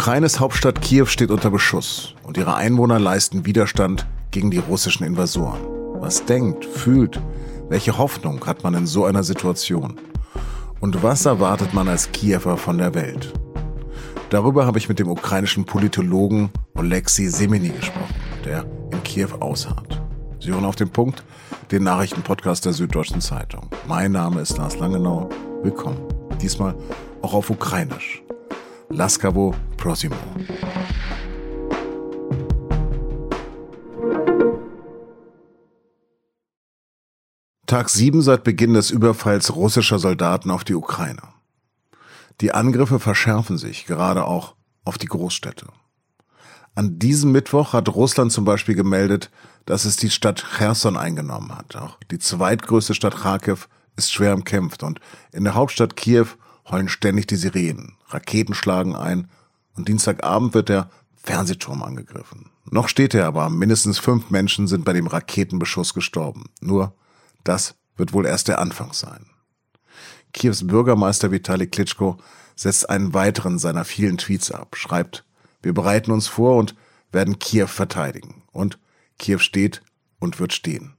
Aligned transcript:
Ukraines 0.00 0.38
Hauptstadt 0.38 0.80
Kiew 0.80 1.06
steht 1.06 1.32
unter 1.32 1.50
Beschuss 1.50 2.14
und 2.22 2.36
ihre 2.36 2.54
Einwohner 2.54 3.00
leisten 3.00 3.44
Widerstand 3.44 4.06
gegen 4.30 4.48
die 4.48 4.58
russischen 4.58 5.04
Invasoren. 5.04 5.58
Was 5.94 6.24
denkt, 6.24 6.64
fühlt, 6.64 7.20
welche 7.68 7.98
Hoffnung 7.98 8.46
hat 8.46 8.62
man 8.62 8.74
in 8.74 8.86
so 8.86 9.06
einer 9.06 9.24
Situation? 9.24 9.98
Und 10.78 11.02
was 11.02 11.26
erwartet 11.26 11.74
man 11.74 11.88
als 11.88 12.12
Kiewer 12.12 12.56
von 12.56 12.78
der 12.78 12.94
Welt? 12.94 13.32
Darüber 14.30 14.66
habe 14.66 14.78
ich 14.78 14.88
mit 14.88 15.00
dem 15.00 15.10
ukrainischen 15.10 15.64
Politologen 15.64 16.50
Oleksiy 16.76 17.26
Semeny 17.26 17.70
gesprochen, 17.70 18.14
der 18.44 18.66
in 18.92 19.02
Kiew 19.02 19.30
ausharrt. 19.40 20.00
Sie 20.38 20.52
hören 20.52 20.64
auf 20.64 20.76
den 20.76 20.90
Punkt, 20.90 21.24
den 21.72 21.82
Nachrichtenpodcast 21.82 22.64
der 22.64 22.72
Süddeutschen 22.72 23.20
Zeitung. 23.20 23.68
Mein 23.88 24.12
Name 24.12 24.42
ist 24.42 24.58
Lars 24.58 24.78
Langenau. 24.78 25.28
Willkommen. 25.64 25.98
Diesmal 26.40 26.76
auch 27.20 27.34
auf 27.34 27.50
Ukrainisch. 27.50 28.22
Laskavo 28.90 29.54
Prosimo. 29.76 30.16
Tag 37.66 37.90
7 37.90 38.22
seit 38.22 38.44
Beginn 38.44 38.72
des 38.72 38.90
Überfalls 38.90 39.54
russischer 39.54 39.98
Soldaten 39.98 40.50
auf 40.50 40.64
die 40.64 40.74
Ukraine. 40.74 41.20
Die 42.40 42.52
Angriffe 42.52 42.98
verschärfen 42.98 43.58
sich, 43.58 43.84
gerade 43.84 44.24
auch 44.24 44.54
auf 44.86 44.96
die 44.96 45.06
Großstädte. 45.06 45.66
An 46.74 46.98
diesem 46.98 47.30
Mittwoch 47.30 47.74
hat 47.74 47.90
Russland 47.90 48.32
zum 48.32 48.46
Beispiel 48.46 48.74
gemeldet, 48.74 49.30
dass 49.66 49.84
es 49.84 49.96
die 49.96 50.08
Stadt 50.08 50.46
Cherson 50.56 50.96
eingenommen 50.96 51.54
hat. 51.54 51.76
Auch 51.76 51.98
die 52.10 52.18
zweitgrößte 52.18 52.94
Stadt 52.94 53.16
Kharkiv 53.16 53.68
ist 53.96 54.12
schwer 54.12 54.32
umkämpft 54.32 54.82
und 54.82 54.98
in 55.32 55.44
der 55.44 55.54
Hauptstadt 55.54 55.94
Kiew 55.94 56.28
heulen 56.70 56.88
ständig 56.88 57.26
die 57.26 57.36
Sirenen, 57.36 57.96
Raketen 58.08 58.54
schlagen 58.54 58.94
ein 58.96 59.28
und 59.76 59.88
Dienstagabend 59.88 60.54
wird 60.54 60.68
der 60.68 60.90
Fernsehturm 61.16 61.82
angegriffen. 61.82 62.50
Noch 62.70 62.88
steht 62.88 63.14
er 63.14 63.26
aber, 63.26 63.48
mindestens 63.50 63.98
fünf 63.98 64.30
Menschen 64.30 64.66
sind 64.66 64.84
bei 64.84 64.92
dem 64.92 65.06
Raketenbeschuss 65.06 65.94
gestorben. 65.94 66.50
Nur, 66.60 66.94
das 67.44 67.74
wird 67.96 68.12
wohl 68.12 68.26
erst 68.26 68.48
der 68.48 68.58
Anfang 68.58 68.92
sein. 68.92 69.26
Kiews 70.32 70.66
Bürgermeister 70.66 71.30
Vitali 71.30 71.66
Klitschko 71.66 72.18
setzt 72.54 72.90
einen 72.90 73.14
weiteren 73.14 73.58
seiner 73.58 73.84
vielen 73.84 74.18
Tweets 74.18 74.50
ab, 74.50 74.76
schreibt, 74.76 75.24
wir 75.62 75.72
bereiten 75.72 76.12
uns 76.12 76.28
vor 76.28 76.56
und 76.56 76.74
werden 77.10 77.38
Kiew 77.38 77.66
verteidigen. 77.66 78.42
Und 78.52 78.78
Kiew 79.18 79.38
steht 79.38 79.82
und 80.18 80.38
wird 80.38 80.52
stehen. 80.52 80.97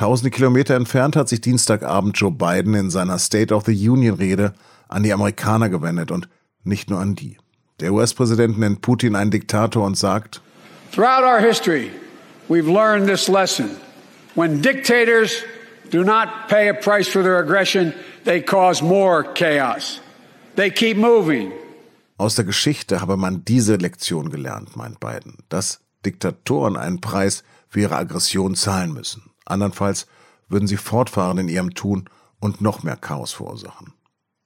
Tausende 0.00 0.30
Kilometer 0.30 0.76
entfernt 0.76 1.14
hat 1.14 1.28
sich 1.28 1.42
Dienstagabend 1.42 2.16
Joe 2.16 2.30
Biden 2.30 2.72
in 2.72 2.88
seiner 2.88 3.18
State 3.18 3.54
of 3.54 3.66
the 3.66 3.90
Union 3.90 4.14
Rede 4.14 4.54
an 4.88 5.02
die 5.02 5.12
Amerikaner 5.12 5.68
gewendet 5.68 6.10
und 6.10 6.26
nicht 6.64 6.88
nur 6.88 7.00
an 7.00 7.16
die. 7.16 7.36
Der 7.80 7.92
US-Präsident 7.92 8.58
nennt 8.58 8.80
Putin 8.80 9.14
einen 9.14 9.30
Diktator 9.30 9.84
und 9.84 9.98
sagt, 9.98 10.40
Throughout 10.90 11.22
our 11.22 11.38
history, 11.38 11.90
we've 12.48 12.66
learned 12.66 13.08
this 13.10 13.28
lesson. 13.28 13.72
When 14.34 14.62
dictators 14.62 15.44
do 15.90 16.02
not 16.02 16.28
pay 16.48 16.70
a 16.70 16.72
price 16.72 17.06
for 17.06 17.22
their 17.22 17.36
aggression, 17.36 17.92
they 18.24 18.40
cause 18.40 18.82
more 18.82 19.22
chaos. 19.34 20.00
They 20.56 20.70
keep 20.70 20.96
moving. 20.96 21.52
Aus 22.16 22.36
der 22.36 22.46
Geschichte 22.46 23.02
habe 23.02 23.18
man 23.18 23.44
diese 23.44 23.76
Lektion 23.76 24.30
gelernt, 24.30 24.76
meint 24.76 24.98
Biden, 24.98 25.36
dass 25.50 25.80
Diktatoren 26.06 26.78
einen 26.78 27.02
Preis 27.02 27.44
für 27.68 27.80
ihre 27.80 27.96
Aggression 27.96 28.54
zahlen 28.54 28.94
müssen. 28.94 29.29
Andernfalls 29.50 30.06
würden 30.48 30.68
sie 30.68 30.76
fortfahren 30.76 31.38
in 31.38 31.48
ihrem 31.48 31.74
Tun 31.74 32.08
und 32.40 32.60
noch 32.60 32.82
mehr 32.82 32.96
Chaos 32.96 33.32
verursachen. 33.32 33.92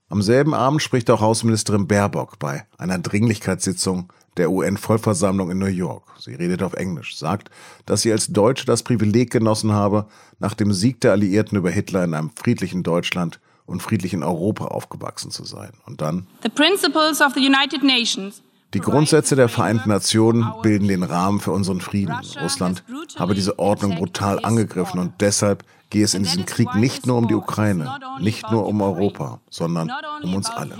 Am 0.08 0.22
selben 0.22 0.54
Abend 0.54 0.82
spricht 0.82 1.10
auch 1.10 1.22
Außenministerin 1.22 1.88
Baerbock 1.88 2.38
bei 2.38 2.66
einer 2.76 2.98
Dringlichkeitssitzung 2.98 4.12
der 4.36 4.50
UN-Vollversammlung 4.50 5.50
in 5.50 5.58
New 5.58 5.66
York. 5.66 6.04
Sie 6.18 6.34
redet 6.34 6.62
auf 6.62 6.74
Englisch, 6.74 7.16
sagt, 7.16 7.50
dass 7.86 8.02
sie 8.02 8.12
als 8.12 8.28
Deutsche 8.28 8.66
das 8.66 8.82
Privileg 8.82 9.30
genossen 9.30 9.72
habe, 9.72 10.06
nach 10.38 10.54
dem 10.54 10.72
Sieg 10.72 11.00
der 11.00 11.12
Alliierten 11.12 11.56
über 11.56 11.70
Hitler 11.70 12.04
in 12.04 12.14
einem 12.14 12.30
friedlichen 12.34 12.82
Deutschland 12.82 13.40
und 13.66 13.82
friedlichen 13.82 14.22
Europa 14.22 14.66
aufgewachsen 14.66 15.30
zu 15.30 15.44
sein. 15.44 15.72
Und 15.86 16.00
dann 16.00 16.26
The 16.42 16.48
principles 16.48 17.20
of 17.20 17.32
the 17.34 17.40
United 17.40 17.82
Nations 17.82 18.42
die 18.74 18.80
Grundsätze 18.80 19.36
der 19.36 19.48
Vereinten 19.48 19.88
Nationen 19.88 20.44
bilden 20.62 20.88
den 20.88 21.02
Rahmen 21.04 21.40
für 21.40 21.52
unseren 21.52 21.80
Frieden. 21.80 22.14
Russland 22.42 22.82
habe 23.16 23.34
diese 23.34 23.58
Ordnung 23.58 23.94
brutal 23.94 24.44
angegriffen 24.44 24.98
und 25.00 25.20
deshalb 25.20 25.64
gehe 25.90 26.04
es 26.04 26.14
in 26.14 26.24
diesem 26.24 26.44
Krieg 26.44 26.74
nicht 26.74 27.06
nur 27.06 27.16
um 27.16 27.28
die 27.28 27.34
Ukraine, 27.34 27.98
nicht 28.18 28.50
nur 28.50 28.66
um 28.66 28.82
Europa, 28.82 29.40
sondern 29.48 29.90
um 30.22 30.34
uns 30.34 30.50
alle. 30.50 30.76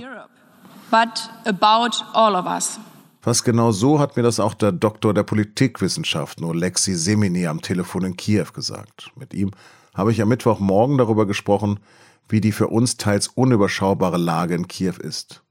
Fast 3.21 3.43
genau 3.45 3.71
so 3.71 3.99
hat 3.99 4.17
mir 4.17 4.23
das 4.23 4.39
auch 4.39 4.53
der 4.53 4.71
Doktor 4.71 5.13
der 5.13 5.23
Politikwissenschaften 5.23 6.43
Oleksiy 6.43 6.95
Semeny 6.95 7.47
am 7.47 7.61
Telefon 7.61 8.03
in 8.03 8.17
Kiew 8.17 8.47
gesagt. 8.53 9.09
Mit 9.15 9.33
ihm 9.33 9.51
habe 9.95 10.11
ich 10.11 10.21
am 10.21 10.27
Mittwochmorgen 10.27 10.97
darüber 10.97 11.25
gesprochen, 11.25 11.79
wie 12.27 12.41
die 12.41 12.51
für 12.51 12.67
uns 12.67 12.97
teils 12.97 13.27
unüberschaubare 13.29 14.17
Lage 14.17 14.53
in 14.53 14.67
Kiew 14.67 14.95
ist. 14.99 15.44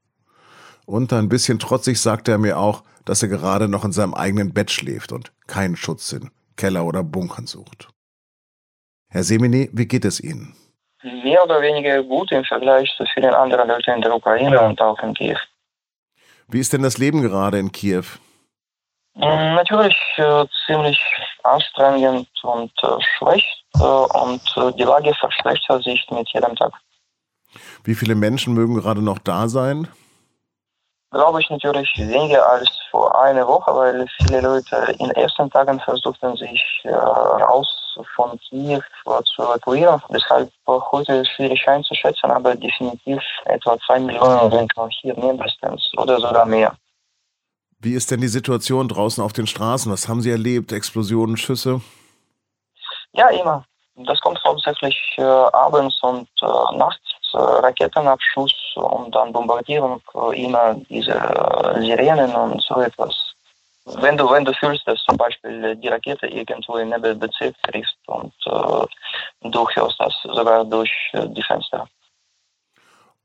Und 0.86 1.12
ein 1.12 1.28
bisschen 1.28 1.58
trotzig 1.58 2.00
sagte 2.00 2.32
er 2.32 2.38
mir 2.38 2.58
auch, 2.58 2.82
dass 3.04 3.22
er 3.22 3.28
gerade 3.28 3.68
noch 3.68 3.84
in 3.84 3.92
seinem 3.92 4.14
eigenen 4.14 4.52
Bett 4.52 4.70
schläft 4.70 5.12
und 5.12 5.32
keinen 5.46 5.76
Schutz 5.76 6.12
in 6.12 6.30
Keller 6.56 6.84
oder 6.84 7.02
Bunkern 7.02 7.46
sucht. 7.46 7.88
Herr 9.08 9.24
Semini, 9.24 9.70
wie 9.72 9.86
geht 9.86 10.04
es 10.04 10.20
Ihnen? 10.20 10.56
Mehr 11.02 11.44
oder 11.44 11.60
weniger 11.60 12.02
gut 12.02 12.32
im 12.32 12.44
Vergleich 12.44 12.92
zu 12.96 13.04
vielen 13.12 13.34
anderen 13.34 13.68
Leuten 13.68 13.90
in 13.90 14.00
der 14.00 14.14
Ukraine 14.14 14.60
und 14.60 14.80
auch 14.80 14.98
in 15.00 15.14
Kiew. 15.14 15.38
Wie 16.48 16.60
ist 16.60 16.72
denn 16.72 16.82
das 16.82 16.98
Leben 16.98 17.22
gerade 17.22 17.58
in 17.58 17.72
Kiew? 17.72 18.04
Mm, 19.14 19.54
natürlich 19.54 19.96
äh, 20.16 20.44
ziemlich 20.66 20.98
anstrengend 21.42 22.28
und 22.42 22.72
äh, 22.82 23.02
schlecht 23.16 23.64
äh, 23.74 23.78
und 23.78 24.42
äh, 24.56 24.72
die 24.76 24.82
Lage 24.82 25.14
verschlechtert 25.14 25.84
sich 25.84 26.04
mit 26.10 26.28
jedem 26.32 26.56
Tag. 26.56 26.72
Wie 27.84 27.94
viele 27.94 28.14
Menschen 28.14 28.54
mögen 28.54 28.74
gerade 28.74 29.02
noch 29.02 29.18
da 29.18 29.48
sein? 29.48 29.88
Glaube 31.14 31.40
ich 31.40 31.48
natürlich 31.48 31.90
weniger 31.96 32.46
als 32.50 32.68
vor 32.90 33.18
einer 33.22 33.46
Woche, 33.46 33.74
weil 33.74 34.06
viele 34.18 34.40
Leute 34.40 34.76
in 34.98 35.06
den 35.06 35.16
ersten 35.16 35.48
Tagen 35.50 35.80
versuchten, 35.80 36.36
sich 36.36 36.62
äh, 36.82 36.92
raus 36.92 37.98
von 38.16 38.38
Kiew 38.40 38.82
zu 39.34 39.42
evakuieren. 39.42 40.02
Deshalb 40.10 40.50
heute 40.66 41.12
ist 41.14 41.28
es 41.28 41.28
schwierig 41.28 41.66
einzuschätzen, 41.68 42.30
aber 42.30 42.54
definitiv 42.56 43.22
etwa 43.44 43.78
zwei 43.86 44.00
Millionen 44.00 44.50
sind 44.50 44.76
noch 44.76 44.90
hier 44.90 45.16
mindestens 45.16 45.92
oder 45.96 46.20
sogar 46.20 46.44
mehr. 46.44 46.74
Wie 47.78 47.94
ist 47.94 48.10
denn 48.10 48.20
die 48.20 48.28
Situation 48.28 48.88
draußen 48.88 49.22
auf 49.22 49.32
den 49.32 49.46
Straßen? 49.46 49.92
Was 49.92 50.08
haben 50.08 50.20
Sie 50.20 50.30
erlebt? 50.30 50.72
Explosionen, 50.72 51.36
Schüsse? 51.36 51.80
Ja, 53.12 53.28
immer. 53.28 53.64
Das 53.96 54.20
kommt 54.20 54.42
hauptsächlich 54.42 54.98
äh, 55.18 55.22
abends 55.22 56.02
und 56.02 56.28
äh, 56.42 56.76
nachts 56.76 57.13
Raketenabschuss 57.34 58.54
und 58.76 59.14
dann 59.14 59.32
Bombardierung, 59.32 60.00
immer 60.32 60.74
diese 60.88 61.12
Sirenen 61.78 62.34
und 62.34 62.62
so 62.62 62.80
etwas. 62.80 63.34
Wenn 64.00 64.16
du, 64.16 64.30
wenn 64.30 64.44
du 64.44 64.52
fühlst, 64.54 64.86
dass 64.86 65.02
zum 65.04 65.16
Beispiel 65.16 65.76
die 65.76 65.88
Rakete 65.88 66.26
irgendwo 66.26 66.76
in 66.76 66.88
Nebelbezirk 66.88 67.54
trifft 67.64 67.98
und 68.06 68.32
äh, 68.46 69.50
du 69.50 69.68
hörst 69.74 70.00
das 70.00 70.14
sogar 70.22 70.64
durch 70.64 70.90
die 71.12 71.42
Fenster. 71.42 71.86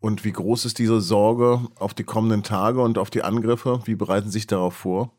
Und 0.02 0.24
wie 0.24 0.32
groß 0.32 0.66
ist 0.66 0.80
diese 0.80 1.02
Sorge 1.02 1.62
auf 1.78 1.94
die 1.94 2.04
kommenden 2.04 2.44
Tage 2.44 2.82
und 2.82 2.98
auf 2.98 3.10
die 3.10 3.24
Angriffe? 3.24 3.82
Wie 3.86 3.96
bereiten 3.96 4.28
Sie 4.28 4.40
sich 4.40 4.48
darauf 4.48 4.74
vor? 4.74 5.12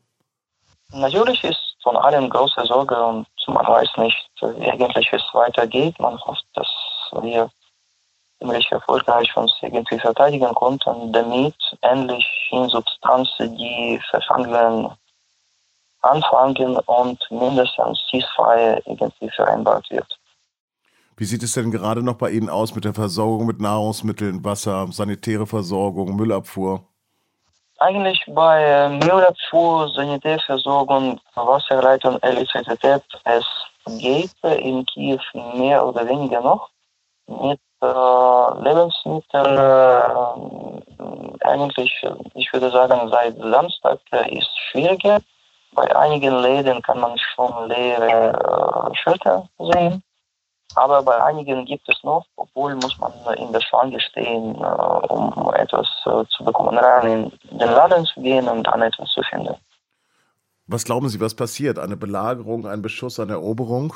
Natürlich 0.91 1.43
ist 1.43 1.75
von 1.83 1.95
allem 1.95 2.29
große 2.29 2.65
Sorge 2.65 2.95
und 3.01 3.27
man 3.47 3.65
weiß 3.65 3.89
nicht 3.97 4.29
eigentlich, 4.41 5.11
wie 5.11 5.15
es 5.15 5.33
weitergeht. 5.33 5.99
Man 5.99 6.19
hofft, 6.19 6.45
dass 6.53 6.67
wir 7.21 7.49
ziemlich 8.41 8.71
erfolgreich 8.71 9.35
uns 9.37 9.53
irgendwie 9.61 9.99
verteidigen 9.99 10.53
konnten, 10.55 11.13
damit 11.13 11.55
endlich 11.81 12.25
in 12.51 12.67
Substanz 12.69 13.29
die 13.39 13.99
Verhandlungen 14.09 14.91
anfangen 16.01 16.77
und 16.77 17.19
mindestens 17.29 17.99
Ceasefire 18.09 18.81
irgendwie 18.85 19.29
vereinbart 19.29 19.89
wird. 19.91 20.07
Wie 21.17 21.25
sieht 21.25 21.43
es 21.43 21.53
denn 21.53 21.69
gerade 21.69 22.01
noch 22.01 22.15
bei 22.15 22.31
Ihnen 22.31 22.49
aus 22.49 22.73
mit 22.73 22.83
der 22.83 22.95
Versorgung 22.95 23.45
mit 23.45 23.61
Nahrungsmitteln, 23.61 24.43
Wasser, 24.43 24.87
sanitäre 24.89 25.45
Versorgung, 25.45 26.15
Müllabfuhr? 26.15 26.83
Eigentlich 27.77 28.23
bei 28.27 28.89
Müllabfuhr, 28.89 29.89
Sanitärversorgung, 29.89 31.19
Wasserleitung, 31.35 32.17
Elektrizität, 32.21 33.03
es 33.25 33.45
geht 33.99 34.33
in 34.43 34.85
Kiew 34.85 35.19
mehr 35.55 35.85
oder 35.85 36.07
weniger 36.07 36.41
noch. 36.41 36.69
Mit 37.27 37.59
äh, 37.81 38.63
Lebensmittel 38.63 39.45
äh, 39.57 40.31
eigentlich, 41.45 41.91
ich 42.35 42.53
würde 42.53 42.69
sagen, 42.71 43.09
seit 43.09 43.37
Samstag 43.37 43.99
ist 44.29 44.49
schwieriger. 44.69 45.19
Bei 45.73 45.95
einigen 45.95 46.35
Läden 46.41 46.81
kann 46.81 46.99
man 46.99 47.17
schon 47.17 47.69
leere 47.69 48.33
äh, 48.33 48.95
Schilder 48.95 49.47
sehen. 49.59 50.03
Aber 50.75 51.01
bei 51.03 51.21
einigen 51.21 51.65
gibt 51.65 51.87
es 51.89 52.01
noch, 52.03 52.25
obwohl 52.35 52.75
muss 52.75 52.97
man 52.97 53.11
in 53.37 53.51
der 53.51 53.61
Schlange 53.61 53.99
stehen, 53.99 54.55
äh, 54.55 55.07
um 55.07 55.53
etwas 55.53 55.87
äh, 56.05 56.23
zu 56.29 56.43
bekommen, 56.45 56.77
rein 56.77 57.31
in 57.49 57.57
den 57.57 57.69
Laden 57.69 58.05
zu 58.05 58.21
gehen 58.21 58.47
und 58.47 58.63
dann 58.63 58.81
etwas 58.81 59.09
zu 59.11 59.21
finden. 59.23 59.55
Was 60.67 60.85
glauben 60.85 61.09
Sie, 61.09 61.19
was 61.19 61.35
passiert? 61.35 61.79
Eine 61.79 61.97
Belagerung, 61.97 62.65
ein 62.65 62.81
Beschuss, 62.81 63.19
eine 63.19 63.33
Eroberung? 63.33 63.93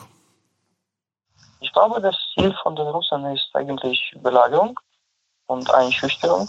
Ich 1.65 1.73
glaube, 1.73 1.99
das 1.99 2.15
Ziel 2.33 2.53
von 2.61 2.75
den 2.75 2.85
Russen 2.85 3.25
ist 3.33 3.49
eigentlich 3.53 3.99
Belagerung 4.21 4.79
und 5.47 5.73
Einschüchterung 5.73 6.47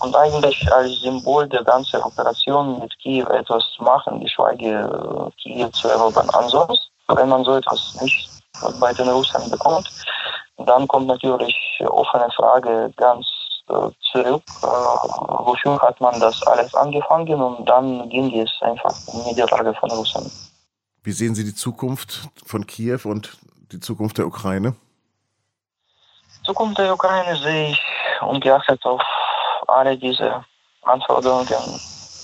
und 0.00 0.16
eigentlich 0.16 0.72
als 0.72 0.90
Symbol 1.02 1.48
der 1.48 1.62
ganzen 1.62 2.02
Operation 2.02 2.80
mit 2.80 2.92
Kiew 2.98 3.28
etwas 3.28 3.62
zu 3.76 3.84
machen, 3.84 4.20
geschweige 4.20 5.30
Kiew 5.40 5.68
zu 5.68 5.86
erobern. 5.86 6.28
Ansonsten, 6.30 6.90
wenn 7.06 7.28
man 7.28 7.44
so 7.44 7.54
etwas 7.54 7.96
nicht 8.02 8.28
bei 8.80 8.92
den 8.92 9.08
Russen 9.08 9.48
bekommt, 9.52 9.88
dann 10.56 10.88
kommt 10.88 11.06
natürlich 11.06 11.54
offene 11.86 12.28
Frage 12.32 12.92
ganz 12.96 13.26
äh, 13.68 13.88
zurück, 14.10 14.42
äh, 14.62 14.66
wofür 15.46 15.78
hat 15.80 16.00
man 16.00 16.18
das 16.18 16.42
alles 16.48 16.74
angefangen 16.74 17.40
und 17.40 17.66
dann 17.66 18.08
ging 18.08 18.36
es 18.40 18.50
einfach 18.62 18.94
um 19.06 19.22
Niederlage 19.22 19.72
von 19.74 19.92
Russland. 19.92 20.28
Wie 21.04 21.12
sehen 21.12 21.36
Sie 21.36 21.44
die 21.44 21.54
Zukunft 21.54 22.28
von 22.44 22.66
Kiew 22.66 23.00
und 23.04 23.38
die 23.72 23.80
Zukunft 23.80 24.18
der 24.18 24.26
Ukraine? 24.26 24.74
Zukunft 26.44 26.78
der 26.78 26.92
Ukraine 26.92 27.36
sehe 27.36 27.70
ich 27.70 27.80
ungeachtet 28.22 28.84
auf 28.84 29.02
alle 29.68 29.96
diese 29.96 30.44
Anforderungen 30.82 31.46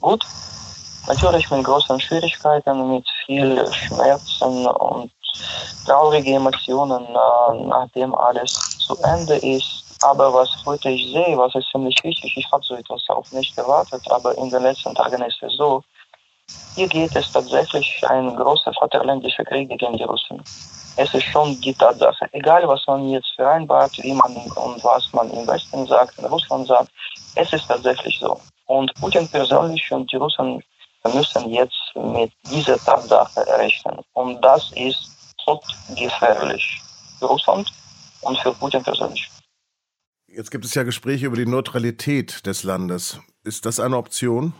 gut. 0.00 0.24
Natürlich 1.06 1.48
mit 1.50 1.64
großen 1.64 2.00
Schwierigkeiten, 2.00 2.90
mit 2.90 3.06
viel 3.24 3.72
Schmerzen 3.72 4.66
und 4.66 5.12
traurige 5.84 6.34
Emotionen, 6.34 7.04
äh, 7.04 7.64
nachdem 7.66 8.14
alles 8.14 8.52
zu 8.86 8.96
Ende 9.02 9.36
ist. 9.36 9.84
Aber 10.02 10.32
was 10.34 10.50
heute 10.66 10.90
ich 10.90 11.12
sehe, 11.12 11.38
was 11.38 11.54
ist 11.54 11.70
ziemlich 11.70 11.96
wichtig, 12.02 12.36
ich 12.36 12.52
habe 12.52 12.62
so 12.64 12.74
etwas 12.74 13.02
auch 13.08 13.30
nicht 13.30 13.56
erwartet, 13.56 14.02
aber 14.10 14.36
in 14.36 14.50
den 14.50 14.62
letzten 14.62 14.94
Tagen 14.94 15.22
ist 15.22 15.42
es 15.42 15.54
so, 15.56 15.82
hier 16.74 16.88
geht 16.88 17.14
es 17.16 17.30
tatsächlich 17.32 18.02
ein 18.08 18.36
großer 18.36 18.72
vaterländischer 18.74 19.44
Krieg 19.44 19.68
gegen 19.68 19.96
die 19.96 20.02
Russen. 20.02 20.42
Es 20.96 21.12
ist 21.12 21.24
schon 21.24 21.60
die 21.60 21.74
Tatsache, 21.74 22.28
egal 22.32 22.66
was 22.66 22.86
man 22.86 23.08
jetzt 23.10 23.32
vereinbart, 23.36 23.92
wie 24.02 24.14
man 24.14 24.34
und 24.34 24.82
was 24.82 25.12
man 25.12 25.30
im 25.30 25.46
Westen 25.46 25.86
sagt, 25.86 26.18
in 26.18 26.24
Russland 26.24 26.66
sagt, 26.66 26.90
es 27.34 27.52
ist 27.52 27.68
tatsächlich 27.68 28.18
so. 28.18 28.40
Und 28.66 28.92
Putin 28.94 29.28
persönlich 29.28 29.92
und 29.92 30.10
die 30.10 30.16
Russen 30.16 30.62
müssen 31.14 31.50
jetzt 31.50 31.92
mit 31.94 32.32
dieser 32.50 32.78
Tatsache 32.78 33.46
rechnen. 33.58 34.00
Und 34.14 34.40
das 34.42 34.72
ist 34.74 35.12
gefährlich 35.96 36.80
für 37.18 37.26
Russland 37.26 37.72
und 38.22 38.38
für 38.38 38.52
Putin 38.52 38.82
persönlich. 38.82 39.30
Jetzt 40.26 40.50
gibt 40.50 40.64
es 40.64 40.74
ja 40.74 40.82
Gespräche 40.82 41.26
über 41.26 41.36
die 41.36 41.46
Neutralität 41.46 42.44
des 42.46 42.64
Landes. 42.64 43.20
Ist 43.44 43.64
das 43.64 43.78
eine 43.78 43.96
Option? 43.96 44.54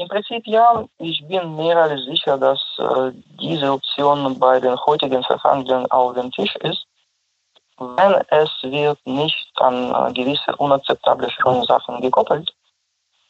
Im 0.00 0.08
Prinzip 0.08 0.46
ja. 0.46 0.82
Ich 0.96 1.22
bin 1.28 1.56
mehr 1.56 1.76
als 1.76 2.02
sicher, 2.06 2.38
dass 2.38 2.58
äh, 2.78 3.12
diese 3.38 3.70
Option 3.70 4.38
bei 4.38 4.58
den 4.58 4.74
heutigen 4.86 5.22
Verhandlungen 5.22 5.90
auf 5.90 6.14
dem 6.14 6.32
Tisch 6.32 6.56
ist. 6.56 6.86
Wenn 7.76 8.14
es 8.28 8.50
wird 8.62 8.98
nicht 9.06 9.50
an 9.56 9.76
äh, 9.92 10.12
gewisse 10.14 10.56
unakzeptable 10.56 11.28
Sachen 11.68 12.00
gekoppelt, 12.00 12.50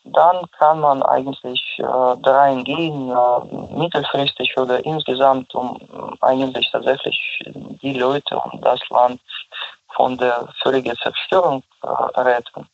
dann 0.04 0.46
kann 0.58 0.78
man 0.78 1.02
eigentlich 1.02 1.60
äh, 1.78 1.82
darein 2.22 2.62
gehen, 2.62 3.10
äh, 3.10 3.76
mittelfristig 3.76 4.56
oder 4.56 4.84
insgesamt, 4.84 5.52
um 5.56 5.76
äh, 5.76 6.24
eigentlich 6.24 6.70
tatsächlich 6.70 7.18
die 7.82 7.94
Leute 7.94 8.38
und 8.38 8.64
das 8.64 8.80
Land 8.90 9.20
von 9.96 10.16
der 10.18 10.48
völligen 10.62 10.96
Zerstörung 10.98 11.64
äh, 11.82 12.20
retten. 12.20 12.64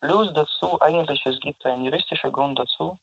Plus 0.00 0.34
dazu, 0.34 0.78
eigentlich, 0.82 1.24
es 1.24 1.40
gibt 1.40 1.64
einen 1.64 1.86
juristischen 1.86 2.30
Grund 2.30 2.58
dazu. 2.58 2.98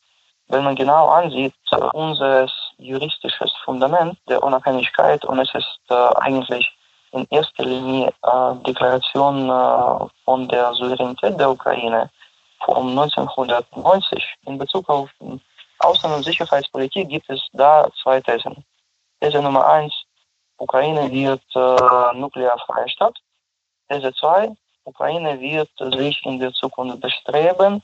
Wenn 0.48 0.64
man 0.64 0.76
genau 0.76 1.08
ansieht, 1.08 1.54
unser 1.92 2.48
juristisches 2.78 3.52
Fundament 3.64 4.18
der 4.28 4.42
Unabhängigkeit 4.42 5.24
und 5.24 5.38
es 5.40 5.52
ist 5.54 5.80
äh, 5.88 5.94
eigentlich 5.94 6.70
in 7.12 7.26
erster 7.30 7.64
Linie 7.64 8.12
äh, 8.22 8.54
Deklaration 8.66 9.48
äh, 9.48 10.06
von 10.24 10.48
der 10.48 10.72
Souveränität 10.74 11.38
der 11.38 11.50
Ukraine 11.50 12.10
von 12.64 12.90
1990 12.90 14.24
in 14.46 14.58
Bezug 14.58 14.88
auf 14.88 15.10
Außen- 15.80 16.14
und 16.14 16.22
Sicherheitspolitik 16.22 17.08
gibt 17.08 17.28
es 17.28 17.40
da 17.52 17.88
zwei 18.02 18.20
Thesen. 18.20 18.64
These 19.20 19.42
Nummer 19.42 19.66
eins, 19.66 19.94
Ukraine 20.58 21.10
wird 21.10 21.42
äh, 21.54 22.18
nuklearfreie 22.18 22.88
Stadt. 22.88 23.16
These 23.88 24.12
zwei, 24.14 24.52
Ukraine 24.84 25.38
wird 25.40 25.70
sich 25.78 26.24
in 26.24 26.38
der 26.38 26.52
Zukunft 26.52 27.00
bestreben, 27.00 27.82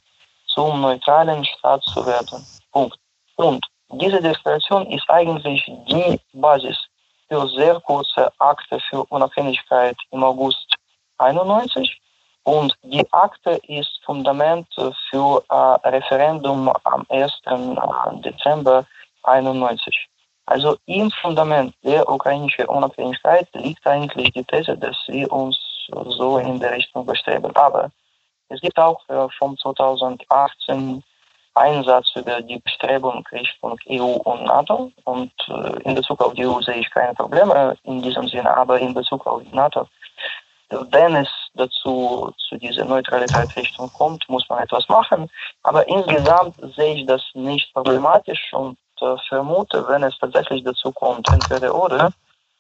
zum 0.54 0.80
neutralen 0.80 1.44
Staat 1.44 1.82
zu 1.84 2.04
werden. 2.06 2.44
Punkt. 2.70 2.96
Und 3.36 3.64
diese 3.92 4.20
Deklaration 4.20 4.86
ist 4.86 5.08
eigentlich 5.08 5.64
die 5.88 6.20
Basis 6.32 6.78
für 7.28 7.46
sehr 7.48 7.80
kurze 7.80 8.30
Akte 8.38 8.78
für 8.88 9.04
Unabhängigkeit 9.04 9.96
im 10.10 10.22
August 10.22 10.66
91 11.18 12.00
und 12.44 12.74
die 12.82 13.06
Akte 13.12 13.60
ist 13.68 14.00
Fundament 14.04 14.66
für 15.10 15.44
ein 15.48 15.92
Referendum 15.92 16.72
am 16.84 17.06
1. 17.08 17.32
Äh, 17.46 18.20
Dezember 18.22 18.84
91. 19.22 20.08
Also 20.46 20.76
im 20.86 21.10
Fundament 21.10 21.74
der 21.84 22.08
ukrainischen 22.08 22.66
Unabhängigkeit 22.66 23.48
liegt 23.52 23.86
eigentlich 23.86 24.32
die 24.32 24.44
These, 24.44 24.76
dass 24.76 24.96
wir 25.06 25.30
uns 25.30 25.56
so 25.88 26.38
in 26.38 26.58
der 26.58 26.72
Richtung 26.72 27.06
bestreben. 27.06 27.54
Aber 27.54 27.90
es 28.52 28.60
gibt 28.60 28.78
auch 28.78 29.08
äh, 29.08 29.28
vom 29.38 29.56
2018 29.58 31.02
Einsatz 31.54 32.06
über 32.16 32.40
die 32.40 32.58
Bestrebung 32.58 33.26
Richtung 33.30 33.78
EU 33.90 34.14
und 34.24 34.44
NATO. 34.44 34.90
Und 35.04 35.32
in 35.84 35.94
Bezug 35.94 36.22
auf 36.22 36.32
die 36.32 36.46
EU 36.46 36.62
sehe 36.62 36.76
ich 36.76 36.90
keine 36.90 37.12
Probleme 37.12 37.76
in 37.82 38.00
diesem 38.00 38.26
Sinne, 38.26 38.56
aber 38.56 38.78
in 38.78 38.94
Bezug 38.94 39.26
auf 39.26 39.42
die 39.42 39.54
NATO 39.54 39.86
wenn 40.90 41.16
es 41.16 41.28
dazu 41.54 42.32
zu 42.48 42.56
dieser 42.56 42.84
Neutralitätsrichtung 42.84 43.92
kommt, 43.92 44.28
muss 44.28 44.48
man 44.48 44.62
etwas 44.62 44.88
machen. 44.88 45.28
Aber 45.62 45.86
insgesamt 45.88 46.56
sehe 46.76 46.96
ich 46.96 47.06
das 47.06 47.22
nicht 47.34 47.72
problematisch 47.74 48.52
und 48.52 48.78
äh, 49.00 49.16
vermute, 49.28 49.86
wenn 49.88 50.02
es 50.02 50.16
tatsächlich 50.18 50.64
dazu 50.64 50.92
kommt, 50.92 51.28
entweder 51.28 51.74
oder, 51.74 52.12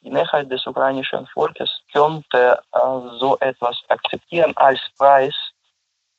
die 0.02 0.10
Mehrheit 0.10 0.50
des 0.50 0.66
ukrainischen 0.66 1.26
Volkes 1.28 1.70
könnte 1.92 2.58
äh, 2.72 2.78
so 3.18 3.38
etwas 3.40 3.78
akzeptieren 3.88 4.52
als 4.56 4.80
Preis 4.98 5.34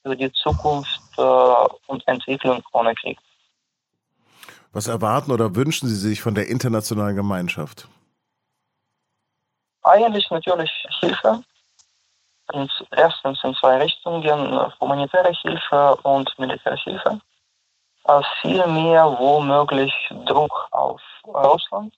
für 0.03 0.15
die 0.15 0.31
Zukunft 0.33 1.01
äh, 1.17 1.22
und 1.88 2.07
Entwicklung 2.07 2.62
ohne 2.74 2.93
Krieg. 2.95 3.17
Was 4.72 4.88
erwarten 4.88 5.31
oder 5.31 5.55
wünschen 5.55 5.88
Sie 5.88 5.95
sich 5.95 6.22
von 6.22 6.36
der 6.36 6.48
internationalen 6.48 7.15
Gemeinschaft? 7.15 7.88
Eigentlich 9.83 10.29
natürlich 10.29 10.72
Hilfe, 11.00 11.43
und 12.51 12.72
erstens 12.91 13.43
in 13.43 13.55
zwei 13.55 13.77
Richtungen, 13.77 14.72
humanitäre 14.79 15.31
Hilfe 15.41 15.95
und 16.03 16.38
Militärhilfe. 16.38 17.19
Viel 18.41 18.67
mehr 18.67 19.05
womöglich 19.17 19.93
Druck 20.25 20.67
auf 20.72 21.01
Russland, 21.25 21.93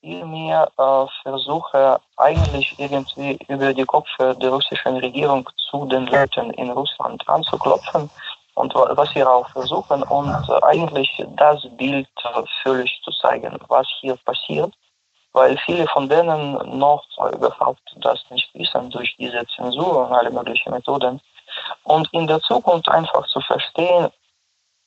viel 0.00 0.24
mehr 0.24 0.70
äh, 0.78 1.06
Versuche 1.22 2.00
eigentlich 2.16 2.74
irgendwie 2.78 3.38
über 3.48 3.72
die 3.72 3.84
Köpfe 3.84 4.36
der 4.40 4.50
russischen 4.50 4.96
Regierung 4.96 5.48
zu 5.70 5.86
den 5.86 6.06
Leuten 6.06 6.50
in 6.52 6.70
Russland 6.70 7.26
anzuklopfen 7.28 8.10
und 8.54 8.74
was 8.74 9.14
wir 9.14 9.30
auch 9.30 9.48
versuchen 9.50 10.02
und 10.04 10.48
äh, 10.48 10.64
eigentlich 10.64 11.24
das 11.36 11.66
Bild 11.76 12.08
äh, 12.24 12.42
völlig 12.62 13.00
zu 13.04 13.10
zeigen, 13.12 13.58
was 13.68 13.86
hier 14.00 14.16
passiert 14.24 14.72
weil 15.32 15.56
viele 15.58 15.86
von 15.88 16.08
denen 16.08 16.78
noch 16.78 17.04
überhaupt 17.32 17.82
das 17.96 18.24
nicht 18.30 18.52
wissen 18.54 18.90
durch 18.90 19.14
diese 19.18 19.46
Zensur 19.54 20.06
und 20.06 20.12
alle 20.14 20.30
möglichen 20.30 20.72
Methoden. 20.72 21.20
Und 21.84 22.08
in 22.12 22.26
der 22.26 22.40
Zukunft 22.40 22.88
einfach 22.88 23.26
zu 23.28 23.40
verstehen, 23.40 24.08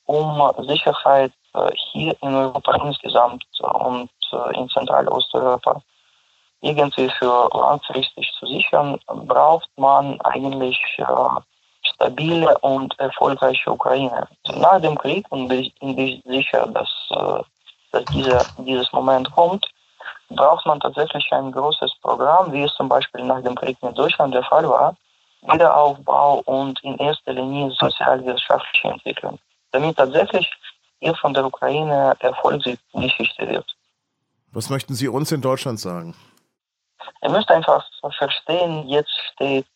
um 0.04 0.52
Sicherheit 0.66 1.32
äh, 1.54 1.70
hier 1.92 2.14
in 2.20 2.34
Europa 2.34 2.74
insgesamt 2.84 3.44
und 3.60 4.10
äh, 4.10 4.21
in 4.54 4.68
Zentral- 4.68 5.08
und 5.08 5.14
Osteuropa 5.14 5.82
irgendwie 6.62 7.10
für 7.18 7.48
langfristig 7.52 8.32
zu 8.38 8.46
sichern, 8.46 8.98
braucht 9.06 9.68
man 9.76 10.20
eigentlich 10.20 10.78
äh, 10.98 11.04
stabile 11.82 12.56
und 12.58 12.96
erfolgreiche 12.98 13.70
Ukraine. 13.70 14.28
Nach 14.56 14.80
dem 14.80 14.96
Krieg, 14.96 15.26
und 15.30 15.52
ich 15.52 15.74
bin 15.80 16.22
sicher, 16.24 16.66
dass, 16.68 16.88
dass 17.90 18.04
dieser, 18.06 18.44
dieses 18.58 18.92
Moment 18.92 19.30
kommt, 19.32 19.66
braucht 20.30 20.64
man 20.66 20.80
tatsächlich 20.80 21.26
ein 21.32 21.52
großes 21.52 21.92
Programm, 22.00 22.52
wie 22.52 22.62
es 22.62 22.74
zum 22.74 22.88
Beispiel 22.88 23.24
nach 23.24 23.42
dem 23.42 23.54
Krieg 23.54 23.76
in 23.82 23.94
Deutschland 23.94 24.34
der 24.34 24.44
Fall 24.44 24.68
war, 24.68 24.96
Wiederaufbau 25.42 26.42
und 26.46 26.82
in 26.84 26.96
erster 26.98 27.32
Linie 27.32 27.70
sozialwirtschaftliche 27.72 28.88
Entwicklung, 28.88 29.38
damit 29.72 29.96
tatsächlich 29.96 30.48
hier 31.00 31.14
von 31.16 31.34
der 31.34 31.44
Ukraine 31.44 32.14
Erfolgsgeschichte 32.20 33.48
wird. 33.48 33.66
Was 34.54 34.68
möchten 34.68 34.94
Sie 34.94 35.08
uns 35.08 35.32
in 35.32 35.40
Deutschland 35.40 35.80
sagen? 35.80 36.14
Ihr 37.22 37.30
müsst 37.30 37.50
einfach 37.50 37.84
verstehen, 38.18 38.86
jetzt 38.86 39.12
steht 39.32 39.66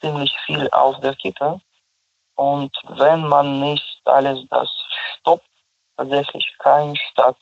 ziemlich 0.00 0.36
viel 0.44 0.68
auf 0.70 1.00
der 1.00 1.14
Kippe. 1.14 1.58
Und 2.34 2.70
wenn 2.98 3.26
man 3.26 3.60
nicht 3.60 4.00
alles 4.04 4.40
das 4.50 4.68
stoppt, 5.18 5.48
tatsächlich 5.96 6.54
keine 6.58 6.94
Stadt 6.96 7.38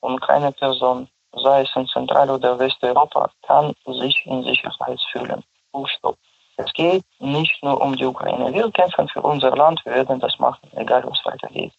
und 0.00 0.18
keine 0.22 0.50
Person, 0.52 1.08
sei 1.36 1.62
es 1.62 1.76
in 1.76 1.86
Zentral- 1.88 2.30
oder 2.30 2.58
Westeuropa, 2.58 3.30
kann 3.42 3.74
sich 3.84 4.24
in 4.24 4.42
Sicherheit 4.44 5.00
fühlen. 5.12 5.44
Stopp. 5.86 6.16
Es 6.56 6.72
geht 6.72 7.04
nicht 7.18 7.62
nur 7.62 7.78
um 7.80 7.96
die 7.96 8.06
Ukraine. 8.06 8.54
Wir 8.54 8.70
kämpfen 8.70 9.08
für 9.08 9.20
unser 9.20 9.54
Land, 9.54 9.84
wir 9.84 9.92
werden 9.92 10.20
das 10.20 10.38
machen, 10.38 10.70
egal 10.76 11.04
was 11.04 11.20
weitergeht. 11.24 11.72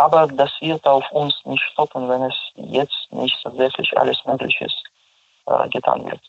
Aber 0.00 0.26
das 0.28 0.50
wird 0.60 0.86
auf 0.86 1.04
uns 1.12 1.34
nicht 1.44 1.62
stoppen, 1.72 2.08
wenn 2.08 2.22
es 2.22 2.34
jetzt 2.54 3.06
nicht 3.10 3.36
tatsächlich 3.42 3.98
alles 3.98 4.16
Mögliche 4.24 4.66
äh, 5.44 5.68
getan 5.68 6.06
wird. 6.06 6.20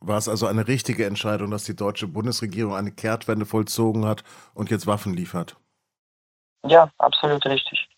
War 0.00 0.18
es 0.18 0.28
also 0.28 0.46
eine 0.46 0.66
richtige 0.66 1.06
Entscheidung, 1.06 1.52
dass 1.52 1.62
die 1.62 1.76
deutsche 1.76 2.08
Bundesregierung 2.08 2.74
eine 2.74 2.90
Kehrtwende 2.90 3.46
vollzogen 3.46 4.04
hat 4.04 4.24
und 4.52 4.70
jetzt 4.70 4.88
Waffen 4.88 5.14
liefert? 5.14 5.56
Ja, 6.66 6.90
absolut 6.98 7.46
richtig. 7.46 7.88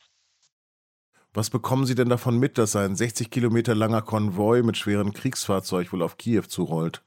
Was 1.33 1.49
bekommen 1.49 1.87
Sie 1.87 1.95
denn 1.95 2.11
davon 2.11 2.38
mit, 2.38 2.59
dass 2.59 2.76
ein 2.76 2.95
60 2.95 3.30
Kilometer 3.30 3.75
langer 3.75 4.02
Konvoi 4.02 4.62
mit 4.62 4.76
schweren 4.76 5.14
Kriegsfahrzeug 5.14 5.95
wohl 5.95 6.02
auf 6.02 6.19
Kiew 6.19 6.42
zurollt? 6.42 7.02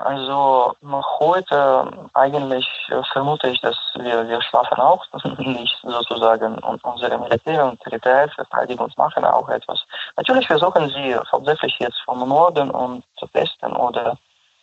Also 0.00 0.74
heute 1.18 2.08
eigentlich 2.14 2.66
äh, 2.88 3.02
vermute 3.12 3.48
ich, 3.48 3.60
dass 3.60 3.76
wir, 3.96 4.26
wir 4.26 4.40
schlafen 4.40 4.78
auch 4.78 5.04
nicht 5.38 5.76
sozusagen 5.82 6.58
und 6.58 6.82
unsere 6.84 7.18
Militär- 7.18 7.66
und 7.66 7.78
Territorialverteidigung 7.82 8.90
machen 8.96 9.26
auch 9.26 9.48
etwas. 9.50 9.84
Natürlich 10.16 10.46
versuchen 10.46 10.88
sie 10.88 11.14
hauptsächlich 11.30 11.78
jetzt 11.80 12.00
vom 12.06 12.26
Norden 12.26 12.70
und 12.70 13.04
Westen 13.34 13.76
oder 13.76 14.16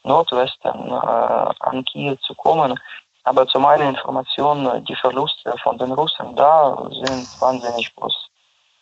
Nordwesten 0.03 0.89
äh, 0.89 1.53
an 1.59 1.85
Kiew 1.85 2.15
zu 2.25 2.33
kommen. 2.33 2.79
Aber 3.23 3.45
zu 3.45 3.59
meiner 3.59 3.89
Information, 3.89 4.83
die 4.85 4.95
Verluste 4.95 5.53
von 5.61 5.77
den 5.77 5.91
Russen 5.91 6.35
da 6.35 6.87
sind 6.89 7.27
wahnsinnig 7.41 7.93
groß. 7.95 8.29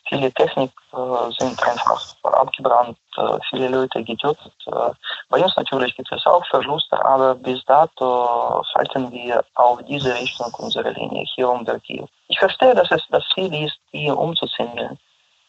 Viele 0.08 0.32
Technik 0.34 0.72
äh, 0.94 1.32
sind 1.40 1.62
einfach 1.64 2.16
abgebrannt, 2.22 2.98
äh, 3.18 3.40
viele 3.50 3.70
Leute 3.70 4.04
getötet. 4.04 4.54
Äh, 4.68 4.92
bei 5.30 5.44
uns 5.44 5.56
natürlich 5.56 5.96
gibt 5.96 6.12
es 6.12 6.26
auch 6.28 6.46
Verluste, 6.48 7.04
aber 7.04 7.34
bis 7.34 7.64
dato 7.66 8.64
halten 8.76 9.12
wir 9.12 9.44
auf 9.56 9.82
diese 9.84 10.14
Richtung 10.14 10.54
unsere 10.60 10.92
Linie 10.92 11.26
hier 11.34 11.50
um 11.50 11.66
der 11.66 11.80
Kiew. 11.80 12.06
Ich 12.28 12.38
verstehe, 12.38 12.76
dass 12.76 12.92
es 12.92 13.02
das 13.10 13.24
Ziel 13.34 13.52
ist, 13.66 13.78
Kiew 13.90 14.14
umzuzingeln, 14.14 15.00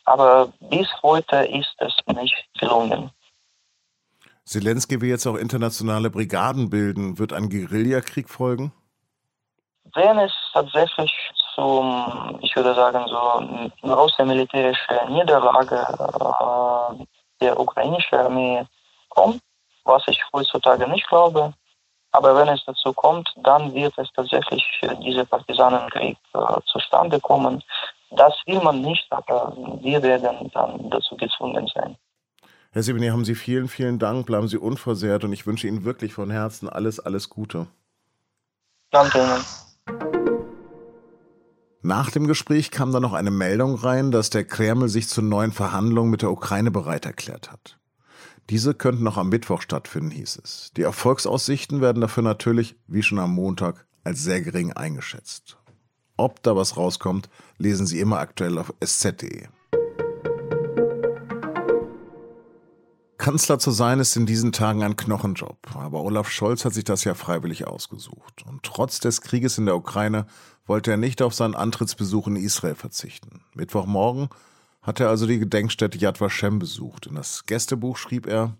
aber 0.06 0.48
bis 0.60 0.88
heute 1.02 1.36
ist 1.36 1.74
es 1.78 1.94
nicht 2.06 2.34
gelungen. 2.58 3.10
Zelensky 4.46 5.00
will 5.00 5.10
jetzt 5.10 5.26
auch 5.26 5.34
internationale 5.34 6.08
Brigaden 6.08 6.70
bilden. 6.70 7.18
Wird 7.18 7.32
ein 7.32 7.50
Guerillakrieg 7.50 8.30
folgen? 8.30 8.72
Wenn 9.92 10.18
es 10.18 10.32
tatsächlich 10.52 11.12
zum, 11.56 12.38
ich 12.42 12.54
würde 12.54 12.74
sagen, 12.74 13.04
so 13.08 13.88
große 13.88 14.24
militärische 14.24 15.00
Niederlage 15.08 15.76
äh, 15.76 17.04
der 17.40 17.58
ukrainischen 17.58 18.18
Armee 18.18 18.64
kommt, 19.08 19.40
was 19.84 20.02
ich 20.06 20.22
heutzutage 20.32 20.86
nicht 20.88 21.08
glaube. 21.08 21.52
Aber 22.12 22.36
wenn 22.36 22.48
es 22.48 22.64
dazu 22.64 22.92
kommt, 22.92 23.28
dann 23.42 23.74
wird 23.74 23.96
es 23.98 24.08
tatsächlich 24.14 24.64
dieser 25.02 25.24
Partisanenkrieg 25.24 26.16
äh, 26.34 26.38
zustande 26.66 27.18
kommen. 27.20 27.62
Das 28.10 28.34
will 28.46 28.60
man 28.60 28.80
nicht, 28.80 29.06
aber 29.10 29.52
wir 29.80 30.02
werden 30.02 30.50
dann 30.54 30.90
dazu 30.90 31.16
gezwungen 31.16 31.68
sein. 31.74 31.96
Herr 32.72 32.82
Sebeni, 32.82 33.08
haben 33.08 33.24
Sie 33.24 33.34
vielen, 33.34 33.68
vielen 33.68 33.98
Dank. 33.98 34.26
Bleiben 34.26 34.48
Sie 34.48 34.58
unversehrt 34.58 35.24
und 35.24 35.32
ich 35.32 35.46
wünsche 35.46 35.66
Ihnen 35.66 35.84
wirklich 35.84 36.12
von 36.12 36.30
Herzen 36.30 36.68
alles, 36.68 37.00
alles 37.00 37.28
Gute. 37.30 37.66
Danke 38.90 39.18
Ihnen. 39.18 39.65
Nach 41.82 42.10
dem 42.10 42.26
Gespräch 42.26 42.70
kam 42.70 42.92
dann 42.92 43.02
noch 43.02 43.12
eine 43.12 43.30
Meldung 43.30 43.74
rein, 43.74 44.10
dass 44.10 44.30
der 44.30 44.44
Kreml 44.44 44.88
sich 44.88 45.08
zu 45.08 45.22
neuen 45.22 45.52
Verhandlungen 45.52 46.10
mit 46.10 46.22
der 46.22 46.32
Ukraine 46.32 46.70
bereit 46.70 47.06
erklärt 47.06 47.52
hat. 47.52 47.78
Diese 48.50 48.74
könnten 48.74 49.04
noch 49.04 49.16
am 49.16 49.28
Mittwoch 49.28 49.60
stattfinden, 49.60 50.10
hieß 50.10 50.40
es. 50.42 50.72
Die 50.76 50.82
Erfolgsaussichten 50.82 51.80
werden 51.80 52.00
dafür 52.00 52.22
natürlich, 52.22 52.76
wie 52.86 53.02
schon 53.02 53.18
am 53.18 53.32
Montag, 53.32 53.86
als 54.04 54.22
sehr 54.22 54.40
gering 54.40 54.72
eingeschätzt. 54.72 55.58
Ob 56.16 56.42
da 56.42 56.56
was 56.56 56.76
rauskommt, 56.76 57.28
lesen 57.58 57.86
Sie 57.86 58.00
immer 58.00 58.18
aktuell 58.18 58.58
auf 58.58 58.72
sz.de. 58.80 59.48
Kanzler 63.26 63.58
zu 63.58 63.72
sein 63.72 63.98
ist 63.98 64.14
in 64.14 64.24
diesen 64.24 64.52
Tagen 64.52 64.84
ein 64.84 64.94
Knochenjob, 64.94 65.58
aber 65.74 66.04
Olaf 66.04 66.30
Scholz 66.30 66.64
hat 66.64 66.74
sich 66.74 66.84
das 66.84 67.02
ja 67.02 67.14
freiwillig 67.14 67.66
ausgesucht. 67.66 68.44
Und 68.46 68.62
trotz 68.62 69.00
des 69.00 69.20
Krieges 69.20 69.58
in 69.58 69.66
der 69.66 69.74
Ukraine 69.74 70.26
wollte 70.64 70.92
er 70.92 70.96
nicht 70.96 71.20
auf 71.20 71.34
seinen 71.34 71.56
Antrittsbesuch 71.56 72.28
in 72.28 72.36
Israel 72.36 72.76
verzichten. 72.76 73.40
Mittwochmorgen 73.52 74.28
hat 74.80 75.00
er 75.00 75.08
also 75.08 75.26
die 75.26 75.40
Gedenkstätte 75.40 75.98
Yad 75.98 76.20
Vashem 76.20 76.60
besucht. 76.60 77.08
In 77.08 77.16
das 77.16 77.46
Gästebuch 77.46 77.96
schrieb 77.96 78.28
er, 78.28 78.56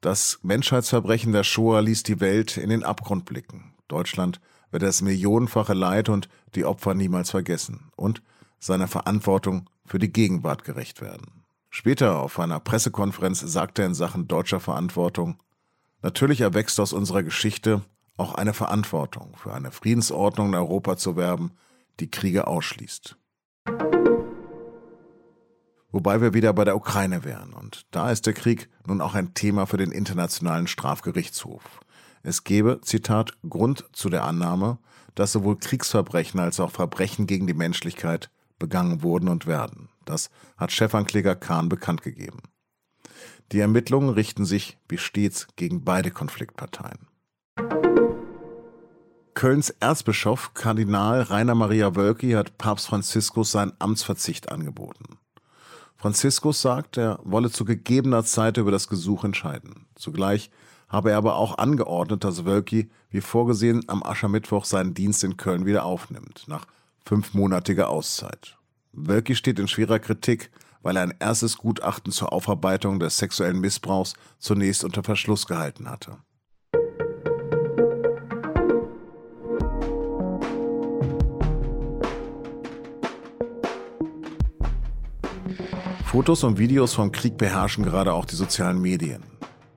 das 0.00 0.40
Menschheitsverbrechen 0.42 1.32
der 1.32 1.44
Shoah 1.44 1.80
ließ 1.80 2.02
die 2.02 2.18
Welt 2.18 2.56
in 2.56 2.70
den 2.70 2.82
Abgrund 2.82 3.24
blicken. 3.24 3.72
Deutschland 3.86 4.40
werde 4.72 4.86
das 4.86 5.00
millionenfache 5.02 5.74
Leid 5.74 6.08
und 6.08 6.28
die 6.56 6.64
Opfer 6.64 6.94
niemals 6.94 7.30
vergessen 7.30 7.92
und 7.94 8.20
seiner 8.58 8.88
Verantwortung 8.88 9.70
für 9.86 10.00
die 10.00 10.12
Gegenwart 10.12 10.64
gerecht 10.64 11.00
werden. 11.02 11.41
Später 11.74 12.20
auf 12.20 12.38
einer 12.38 12.60
Pressekonferenz 12.60 13.40
sagte 13.40 13.80
er 13.80 13.88
in 13.88 13.94
Sachen 13.94 14.28
deutscher 14.28 14.60
Verantwortung, 14.60 15.38
natürlich 16.02 16.42
erwächst 16.42 16.78
aus 16.78 16.92
unserer 16.92 17.22
Geschichte 17.22 17.80
auch 18.18 18.34
eine 18.34 18.52
Verantwortung, 18.52 19.34
für 19.38 19.54
eine 19.54 19.72
Friedensordnung 19.72 20.48
in 20.48 20.54
Europa 20.54 20.98
zu 20.98 21.16
werben, 21.16 21.52
die 21.98 22.10
Kriege 22.10 22.46
ausschließt. 22.46 23.16
Wobei 25.90 26.20
wir 26.20 26.34
wieder 26.34 26.52
bei 26.52 26.64
der 26.66 26.76
Ukraine 26.76 27.24
wären. 27.24 27.54
Und 27.54 27.86
da 27.90 28.10
ist 28.10 28.26
der 28.26 28.34
Krieg 28.34 28.68
nun 28.86 29.00
auch 29.00 29.14
ein 29.14 29.32
Thema 29.32 29.64
für 29.64 29.78
den 29.78 29.92
Internationalen 29.92 30.66
Strafgerichtshof. 30.66 31.80
Es 32.22 32.44
gebe, 32.44 32.82
Zitat, 32.82 33.32
Grund 33.48 33.86
zu 33.92 34.10
der 34.10 34.24
Annahme, 34.24 34.76
dass 35.14 35.32
sowohl 35.32 35.56
Kriegsverbrechen 35.56 36.38
als 36.38 36.60
auch 36.60 36.70
Verbrechen 36.70 37.26
gegen 37.26 37.46
die 37.46 37.54
Menschlichkeit 37.54 38.30
begangen 38.58 39.02
wurden 39.02 39.30
und 39.30 39.46
werden. 39.46 39.88
Das 40.04 40.30
hat 40.56 40.72
Chefankläger 40.72 41.36
Kahn 41.36 41.68
bekannt 41.68 42.02
gegeben. 42.02 42.40
Die 43.52 43.60
Ermittlungen 43.60 44.10
richten 44.10 44.44
sich, 44.44 44.78
wie 44.88 44.98
stets, 44.98 45.46
gegen 45.56 45.84
beide 45.84 46.10
Konfliktparteien. 46.10 47.08
Kölns 49.34 49.70
Erzbischof 49.70 50.54
Kardinal 50.54 51.22
Rainer 51.22 51.54
Maria 51.54 51.96
Wölki 51.96 52.32
hat 52.32 52.58
Papst 52.58 52.86
Franziskus 52.86 53.52
seinen 53.52 53.72
Amtsverzicht 53.78 54.50
angeboten. 54.50 55.18
Franziskus 55.96 56.60
sagt, 56.62 56.96
er 56.96 57.18
wolle 57.24 57.50
zu 57.50 57.64
gegebener 57.64 58.24
Zeit 58.24 58.56
über 58.56 58.70
das 58.70 58.88
Gesuch 58.88 59.24
entscheiden. 59.24 59.86
Zugleich 59.94 60.50
habe 60.88 61.10
er 61.12 61.16
aber 61.16 61.36
auch 61.36 61.58
angeordnet, 61.58 62.24
dass 62.24 62.44
Wölki, 62.44 62.90
wie 63.10 63.20
vorgesehen, 63.20 63.82
am 63.88 64.02
Aschermittwoch 64.02 64.64
seinen 64.64 64.94
Dienst 64.94 65.24
in 65.24 65.36
Köln 65.36 65.64
wieder 65.64 65.84
aufnimmt, 65.84 66.44
nach 66.46 66.66
fünfmonatiger 67.04 67.88
Auszeit. 67.88 68.58
Wölki 68.92 69.34
steht 69.34 69.58
in 69.58 69.68
schwerer 69.68 69.98
Kritik, 69.98 70.50
weil 70.82 70.96
er 70.96 71.02
ein 71.02 71.14
erstes 71.18 71.56
Gutachten 71.56 72.12
zur 72.12 72.32
Aufarbeitung 72.32 73.00
des 73.00 73.16
sexuellen 73.16 73.60
Missbrauchs 73.60 74.14
zunächst 74.38 74.84
unter 74.84 75.02
Verschluss 75.02 75.46
gehalten 75.46 75.88
hatte. 75.88 76.18
Fotos 86.04 86.44
und 86.44 86.58
Videos 86.58 86.92
vom 86.92 87.10
Krieg 87.10 87.38
beherrschen 87.38 87.84
gerade 87.84 88.12
auch 88.12 88.26
die 88.26 88.36
sozialen 88.36 88.82
Medien. 88.82 89.22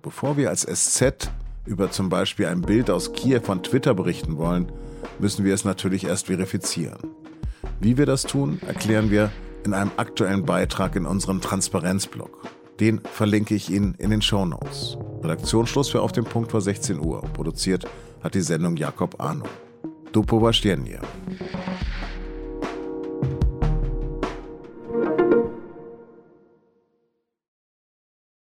Bevor 0.02 0.36
wir 0.36 0.50
als 0.50 0.64
SZ 0.64 1.32
über 1.66 1.90
zum 1.92 2.10
Beispiel 2.10 2.48
ein 2.48 2.62
Bild 2.62 2.90
aus 2.90 3.14
Kiew 3.14 3.42
von 3.42 3.64
Twitter 3.64 3.94
berichten 3.94 4.38
wollen, 4.38 4.70
müssen 5.18 5.46
wir 5.46 5.54
es 5.54 5.64
natürlich 5.64 6.04
erst 6.04 6.26
verifizieren. 6.28 7.00
Wie 7.80 7.98
wir 7.98 8.06
das 8.06 8.24
tun, 8.24 8.60
erklären 8.68 9.12
wir 9.12 9.32
in 9.64 9.74
einem 9.74 9.92
aktuellen 9.98 10.46
Beitrag 10.46 10.96
in 10.96 11.06
unserem 11.06 11.42
Transparenzblog. 11.42 12.48
Den 12.80 13.02
verlinke 13.02 13.56
ich 13.56 13.70
Ihnen 13.70 13.96
in 13.98 14.10
den 14.10 14.22
Show 14.22 14.46
Notes. 14.46 14.98
Redaktionsschluss 15.24 15.90
für 15.90 16.02
Auf 16.02 16.12
dem 16.12 16.26
Punkt 16.26 16.54
war 16.54 16.62
16 16.62 17.00
Uhr. 17.00 17.22
Produziert 17.34 17.86
hat 18.24 18.34
die 18.34 18.42
Sendung 18.42 18.78
Jakob 18.78 19.20
Arno. 19.20 19.46
Do 20.12 20.24
považdění. 20.24 20.98